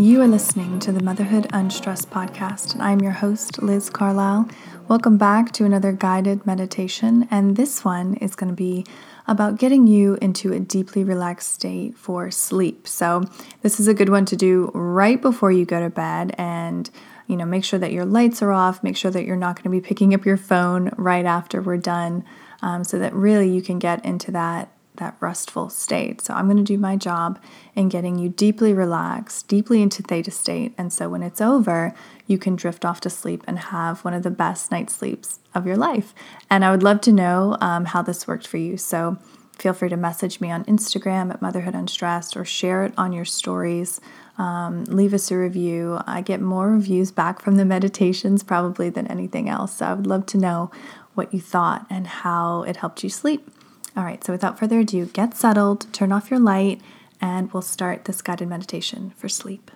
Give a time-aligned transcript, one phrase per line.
[0.00, 4.48] You are listening to the Motherhood Unstressed podcast, and I'm your host, Liz Carlisle.
[4.86, 8.86] Welcome back to another guided meditation, and this one is going to be
[9.26, 12.86] about getting you into a deeply relaxed state for sleep.
[12.86, 13.24] So,
[13.62, 16.88] this is a good one to do right before you go to bed and
[17.26, 19.64] you know, make sure that your lights are off, make sure that you're not going
[19.64, 22.24] to be picking up your phone right after we're done,
[22.62, 26.20] um, so that really you can get into that that restful state.
[26.20, 27.40] So I'm going to do my job
[27.74, 30.74] in getting you deeply relaxed, deeply into theta state.
[30.78, 31.94] And so when it's over,
[32.26, 35.66] you can drift off to sleep and have one of the best night sleeps of
[35.66, 36.14] your life.
[36.50, 38.76] And I would love to know um, how this worked for you.
[38.76, 39.18] So
[39.58, 43.24] feel free to message me on Instagram at Motherhood Unstressed or share it on your
[43.24, 44.00] stories.
[44.36, 45.98] Um, leave us a review.
[46.06, 49.78] I get more reviews back from the meditations probably than anything else.
[49.78, 50.70] So I would love to know
[51.14, 53.50] what you thought and how it helped you sleep.
[53.98, 56.80] All right, so without further ado, get settled, turn off your light,
[57.20, 59.72] and we'll start this guided meditation for sleep.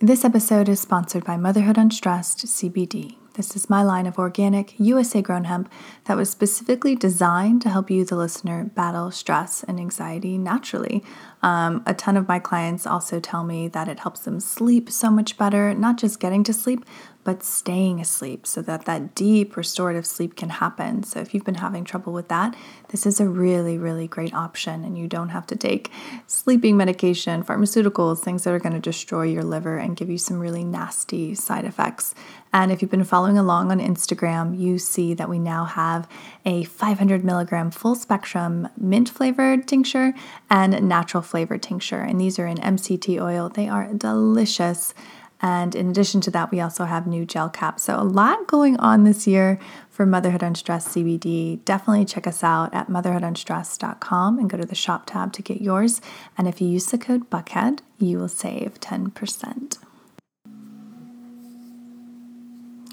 [0.00, 3.16] This episode is sponsored by Motherhood Unstressed CBD.
[3.34, 5.70] This is my line of organic, USA grown hemp
[6.04, 11.04] that was specifically designed to help you, the listener, battle stress and anxiety naturally.
[11.42, 15.10] Um, a ton of my clients also tell me that it helps them sleep so
[15.10, 16.86] much better, not just getting to sleep,
[17.24, 21.02] but staying asleep so that that deep restorative sleep can happen.
[21.02, 22.54] So if you've been having trouble with that,
[22.88, 24.84] this is a really, really great option.
[24.84, 25.90] And you don't have to take
[26.26, 30.38] sleeping medication, pharmaceuticals, things that are going to destroy your liver and give you some
[30.38, 32.14] really nasty side effects.
[32.52, 36.06] And if you've been following along on Instagram, you see that we now have
[36.44, 40.14] a 500 milligram full spectrum mint flavored tincture
[40.48, 42.00] and natural flavored tincture.
[42.00, 43.48] And these are in MCT oil.
[43.48, 44.94] They are delicious.
[45.42, 47.82] And in addition to that, we also have new gel caps.
[47.82, 49.58] So, a lot going on this year
[49.90, 51.64] for Motherhood Unstressed CBD.
[51.64, 56.00] Definitely check us out at motherhoodunstressed.com and go to the shop tab to get yours.
[56.38, 59.78] And if you use the code BUCKHEAD, you will save 10%.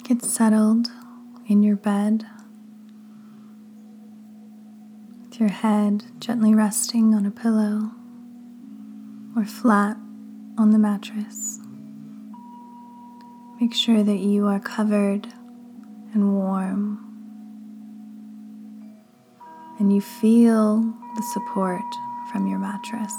[0.04, 0.90] Get settled
[1.48, 2.26] in your bed
[5.24, 7.92] with your head gently resting on a pillow
[9.36, 9.96] or flat
[10.58, 11.60] on the mattress.
[13.62, 15.28] Make sure that you are covered
[16.16, 16.98] and warm.
[19.78, 20.82] And you feel
[21.16, 21.84] the support
[22.32, 23.14] from your mattress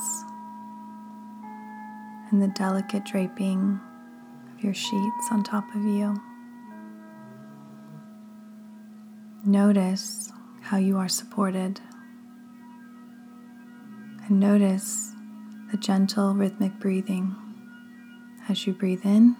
[2.32, 3.78] and the delicate draping
[4.52, 6.20] of your sheets on top of you.
[9.46, 11.80] Notice how you are supported.
[14.26, 15.12] And notice
[15.70, 17.36] the gentle rhythmic breathing
[18.48, 19.36] as you breathe in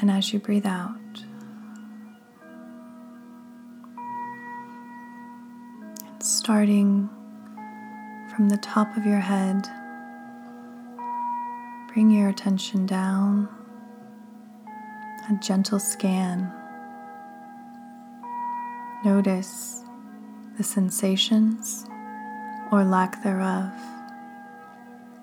[0.00, 0.98] and as you breathe out,
[6.20, 7.08] starting
[8.34, 9.68] from the top of your head,
[11.92, 13.48] bring your attention down,
[15.30, 16.52] a gentle scan.
[19.04, 19.82] Notice
[20.56, 21.84] the sensations
[22.72, 23.70] or lack thereof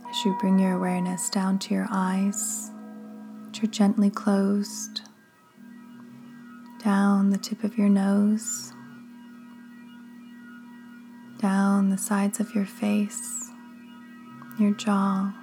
[0.09, 2.71] as you bring your awareness down to your eyes
[3.51, 5.01] which are gently closed,
[6.81, 8.71] down the tip of your nose,
[11.41, 13.51] down the sides of your face,
[14.57, 15.33] your jaw,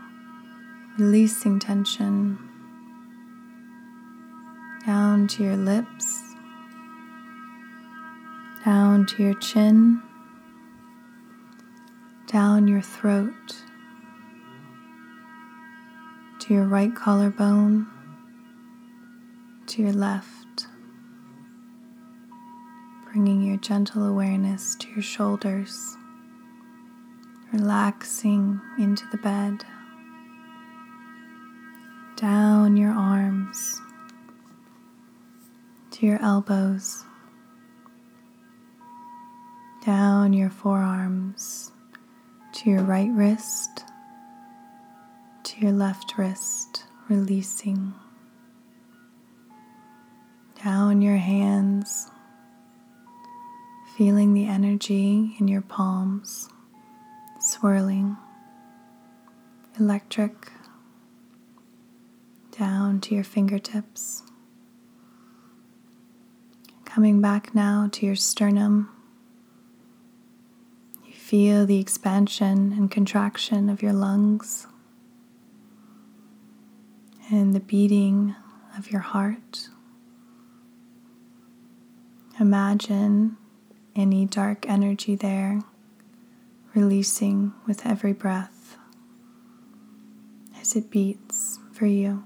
[0.99, 2.39] releasing tension,
[4.87, 6.35] down to your lips,
[8.65, 10.01] down to your chin,
[12.27, 13.55] down your throat,
[16.39, 17.87] to your right collarbone
[19.69, 20.67] to your left,
[23.05, 25.95] bringing your gentle awareness to your shoulders,
[27.53, 29.65] relaxing into the bed,
[32.17, 33.79] down your arms
[35.91, 37.05] to your elbows,
[39.85, 41.73] down your forearms
[42.55, 43.85] to your right wrist,
[45.43, 47.93] to your left wrist, releasing
[50.63, 52.11] down your hands,
[53.97, 56.49] feeling the energy in your palms,
[57.41, 58.17] swirling,
[59.79, 60.53] electric,
[62.59, 64.23] down to your fingertips.
[66.85, 68.89] Coming back now to your sternum,
[71.05, 74.67] you feel the expansion and contraction of your lungs
[77.31, 78.35] and the beating
[78.77, 79.69] of your heart.
[82.41, 83.37] Imagine
[83.97, 85.61] any dark energy there
[86.75, 88.77] releasing with every breath.
[90.61, 92.23] as it beats for you.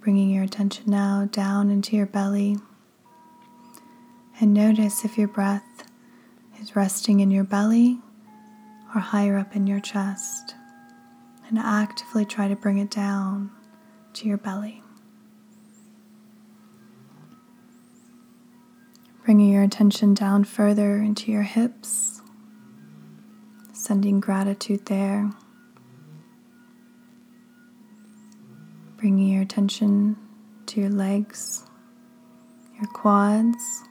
[0.00, 2.56] Bringing your attention now down into your belly.
[4.40, 5.84] And notice if your breath
[6.60, 8.00] is resting in your belly
[8.94, 10.54] or higher up in your chest.
[11.48, 13.50] And actively try to bring it down
[14.14, 14.82] to your belly.
[19.30, 22.20] Bringing your attention down further into your hips,
[23.72, 25.30] sending gratitude there.
[28.96, 30.16] Bringing your attention
[30.66, 31.62] to your legs,
[32.74, 33.84] your quads,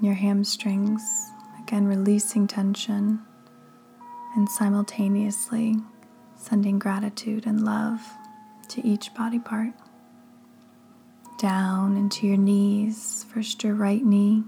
[0.00, 1.02] your hamstrings.
[1.58, 3.20] Again, releasing tension
[4.36, 5.74] and simultaneously
[6.36, 8.00] sending gratitude and love
[8.68, 9.72] to each body part.
[11.40, 14.44] Down into your knees, first your right knee,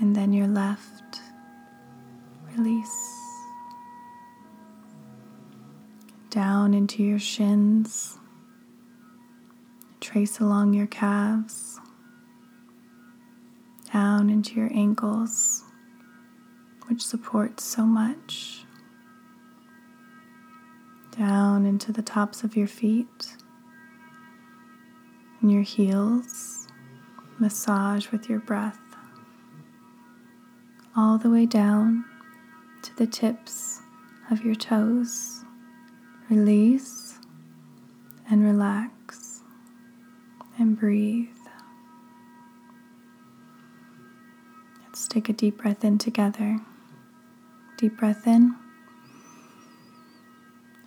[0.00, 1.20] and then your left.
[2.56, 3.14] Release.
[6.30, 8.16] Down into your shins.
[10.00, 11.78] Trace along your calves.
[13.92, 15.64] Down into your ankles,
[16.86, 18.64] which supports so much
[21.18, 23.36] down into the tops of your feet
[25.40, 26.68] and your heels.
[27.38, 28.78] Massage with your breath
[30.96, 32.04] all the way down
[32.82, 33.80] to the tips
[34.30, 35.44] of your toes.
[36.28, 37.18] Release
[38.28, 39.42] and relax
[40.58, 41.28] and breathe.
[44.84, 46.60] Let's take a deep breath in together.
[47.76, 48.56] Deep breath in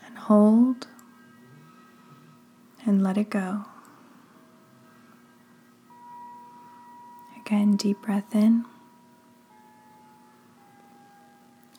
[0.05, 0.87] and hold,
[2.85, 3.63] and let it go.
[7.51, 8.63] Deep breath in.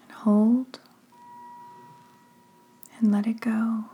[0.03, 0.81] And hold.
[2.99, 3.85] And let it go.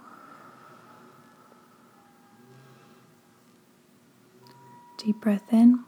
[4.97, 5.85] Deep breath in.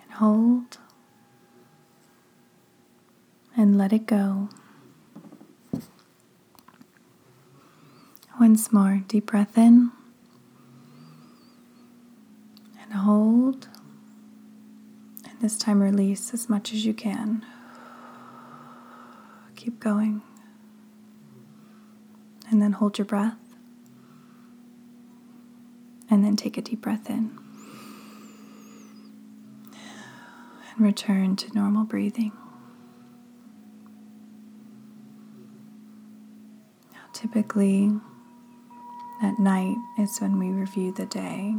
[0.00, 0.78] And hold.
[3.56, 4.48] And let it go.
[8.38, 9.90] Once more, deep breath in
[12.90, 13.68] and hold.
[15.24, 17.44] And this time, release as much as you can.
[19.56, 20.22] Keep going.
[22.48, 23.36] And then hold your breath.
[26.08, 27.36] And then take a deep breath in.
[29.72, 32.32] And return to normal breathing.
[36.92, 37.90] Now, typically,
[39.20, 41.56] at night is when we review the day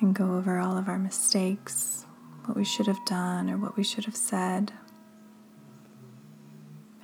[0.00, 2.04] and go over all of our mistakes,
[2.48, 4.72] what we should have done or what we should have said.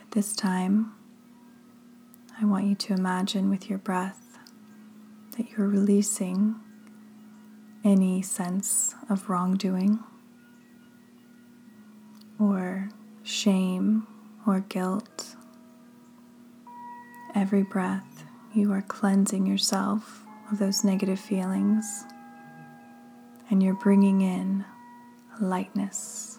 [0.01, 0.95] At this time,
[2.41, 4.39] I want you to imagine with your breath
[5.37, 6.55] that you're releasing
[7.85, 9.99] any sense of wrongdoing
[12.41, 12.89] or
[13.23, 14.07] shame
[14.47, 15.37] or guilt.
[17.35, 18.25] Every breath
[18.55, 22.05] you are cleansing yourself of those negative feelings
[23.51, 24.65] and you're bringing in
[25.41, 26.39] lightness.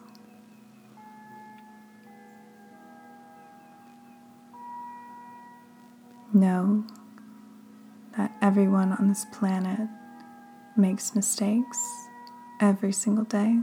[6.33, 6.85] Know
[8.17, 9.87] that everyone on this planet
[10.75, 11.79] makes mistakes
[12.59, 13.59] every single day.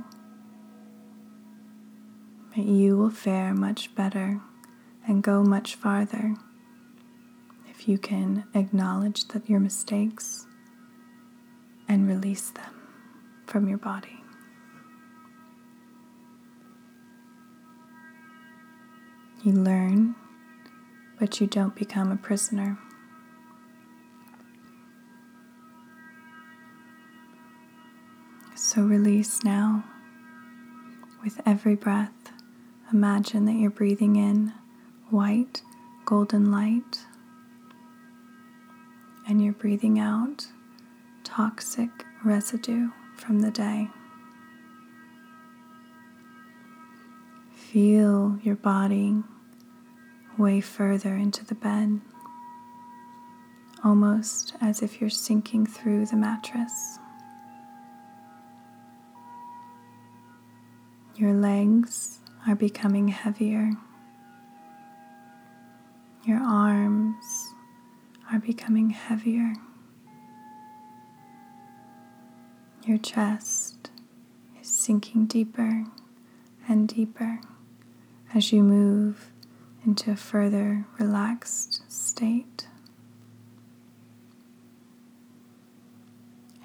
[2.55, 4.41] But you will fare much better
[5.07, 6.37] and go much farther
[7.69, 10.47] if you can acknowledge that your mistakes
[11.89, 12.75] and release them
[13.47, 14.22] from your body.
[19.43, 20.15] You learn,
[21.19, 22.79] but you don't become a prisoner.
[28.55, 29.85] So release now.
[31.25, 32.33] With every breath,
[32.93, 34.53] imagine that you're breathing in
[35.11, 35.63] white,
[36.05, 37.01] golden light
[39.29, 40.47] and you're breathing out
[41.25, 41.91] toxic
[42.25, 43.89] residue from the day.
[47.73, 49.17] Feel your body
[50.37, 52.02] way further into the bed,
[53.83, 56.99] almost as if you're sinking through the mattress.
[61.17, 63.73] Your legs are becoming heavier.
[66.26, 67.25] Your arms
[68.31, 69.55] are becoming heavier.
[72.85, 73.88] Your chest
[74.61, 75.87] is sinking deeper
[76.69, 77.41] and deeper
[78.35, 79.31] as you move
[79.85, 82.67] into a further relaxed state.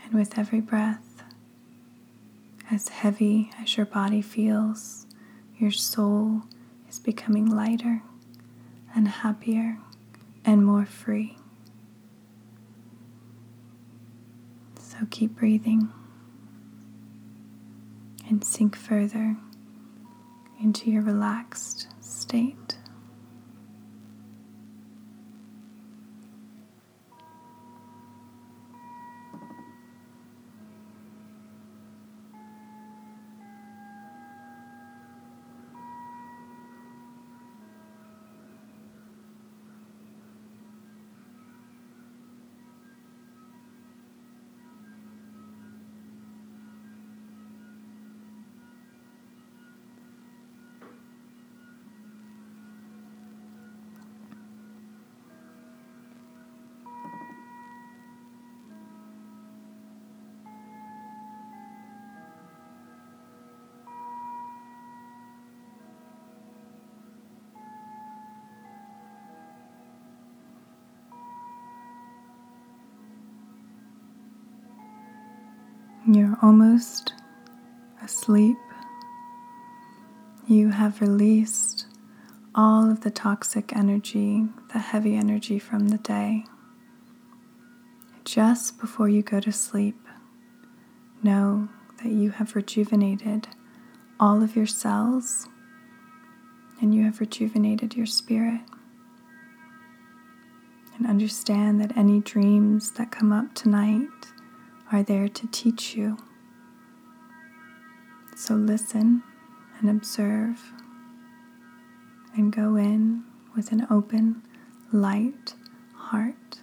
[0.04, 1.24] And with every breath,
[2.72, 5.06] as heavy as your body feels,
[5.58, 6.44] your soul
[6.90, 8.02] is becoming lighter
[8.96, 9.80] and happier
[10.46, 11.38] and more free.
[14.80, 15.90] So keep breathing
[18.30, 19.38] and sink further
[20.62, 22.67] into your relaxed state.
[76.10, 77.12] You're almost
[78.02, 78.56] asleep.
[80.48, 81.86] You have released
[82.56, 86.46] all of the toxic energy, the heavy energy from the day.
[88.24, 90.00] Just before you go to sleep,
[91.24, 91.68] know
[92.02, 93.50] that you have rejuvenated
[94.18, 95.50] all of your cells
[96.80, 98.62] and you have rejuvenated your spirit.
[100.98, 104.08] And understand that any dreams that come up tonight
[104.92, 106.18] are there to teach you.
[108.36, 109.24] So listen
[109.80, 110.72] and observe
[112.36, 113.24] and go in
[113.56, 114.44] with an open,
[114.92, 115.56] light
[115.96, 116.62] heart.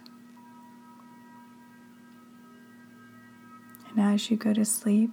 [3.89, 5.11] And as you go to sleep,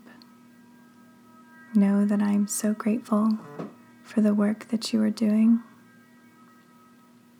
[1.74, 3.38] know that I am so grateful
[4.02, 5.60] for the work that you are doing,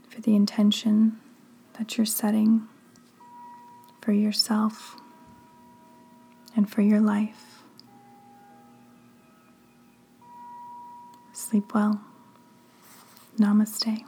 [0.09, 1.19] for the intention
[1.79, 2.69] that you're setting
[4.01, 4.97] for yourself
[6.57, 7.63] and for your life.
[11.33, 12.01] Sleep well.
[13.39, 14.05] Namaste.